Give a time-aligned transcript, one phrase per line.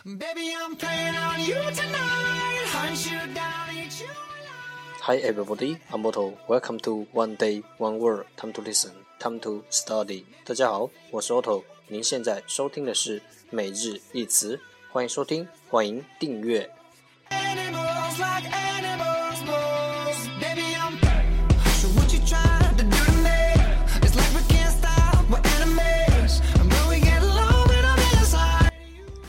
[0.00, 0.12] Hi
[5.24, 6.38] everybody, I'm Otto.
[6.46, 8.26] Welcome to One Day One Word.
[8.36, 10.24] Time to listen, time to study.
[10.44, 11.64] 大家好，我是 Otto。
[11.88, 14.60] 您现在收听的是每日一词，
[14.92, 16.70] 欢迎收听，欢迎订阅。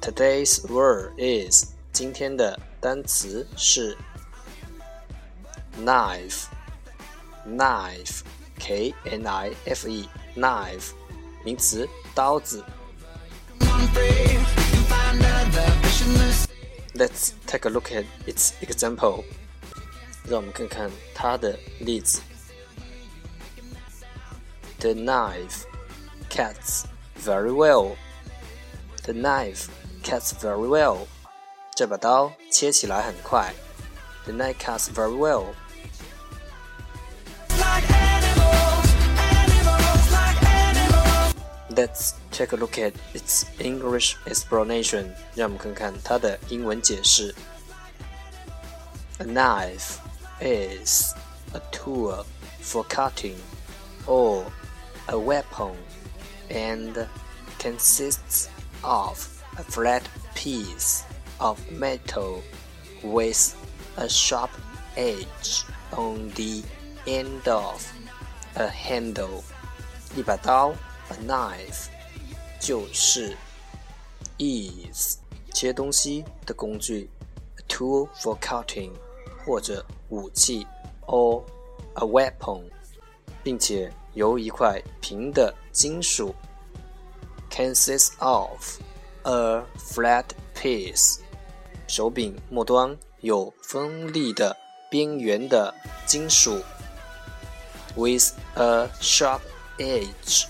[0.00, 3.96] Today's word is 今天的单词是
[5.78, 6.44] knife,
[7.46, 8.22] knife.
[8.58, 10.92] K N I F E knife
[11.44, 12.64] 名词刀子。
[16.94, 19.24] Let's take a look at its example。
[20.26, 22.22] 让我们看看它的例子。
[24.78, 25.64] The knife
[26.30, 26.84] cuts
[27.22, 27.96] very well.
[29.02, 29.66] The knife
[30.08, 31.06] cuts very well.
[31.74, 33.52] 这把刀切起来很快。
[34.24, 35.54] The knife cuts very well.
[41.70, 45.12] Let's take a look at its English explanation.
[45.34, 47.34] 让我们看看它的英文解释。
[49.18, 49.98] A knife
[50.40, 51.14] is
[51.52, 52.24] a tool
[52.62, 53.36] for cutting
[54.06, 54.44] or
[55.08, 55.74] a weapon
[56.48, 57.06] and
[57.58, 58.48] consists
[58.82, 60.02] of a flat
[60.34, 61.02] piece
[61.38, 62.42] of metal
[63.02, 63.54] with
[63.96, 64.50] a sharp
[64.96, 66.62] edge on the
[67.06, 67.84] end of
[68.54, 69.42] a handle.
[70.16, 70.72] 一把刀
[71.08, 71.88] A knife
[72.60, 73.36] 就是
[74.38, 75.18] is
[75.52, 77.10] 切东西的工具，
[77.56, 78.92] a tool for cutting
[79.44, 80.66] 或者武器，
[81.06, 81.44] or
[81.94, 82.64] a weapon，
[83.42, 86.34] 并且由一块平的金属，
[87.50, 88.78] consists of
[89.23, 90.25] A flat
[90.55, 91.17] piece，
[91.87, 94.55] 手柄末端有锋利的
[94.89, 95.73] 边缘的
[96.05, 96.61] 金属
[97.95, 99.41] ，with a sharp
[99.77, 100.45] edge。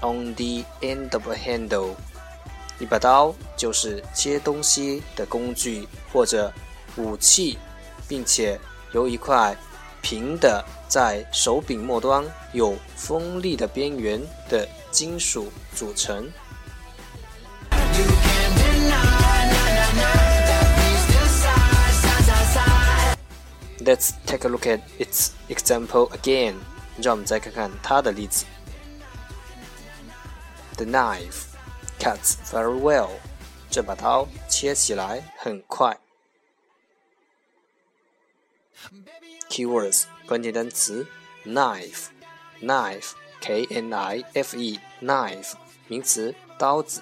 [0.00, 1.94] On the end of a handle，
[2.80, 6.52] 一把刀就是切东西的工具或者
[6.96, 7.56] 武器，
[8.08, 8.58] 并且
[8.92, 9.56] 由一块
[10.00, 16.28] 平的在手柄末端有锋利的边缘的金属组成。
[23.81, 26.55] Let's take a look at its example again。
[27.01, 28.45] 让我们再看看它的例子。
[30.77, 31.45] The knife
[31.99, 33.09] cuts very well.
[33.69, 35.99] 这把刀切起来很快。
[39.49, 41.07] Keywords 关键单词
[41.45, 42.07] knife
[42.61, 43.11] knife
[43.41, 45.53] k n i f e knife
[45.87, 47.01] 名词刀子。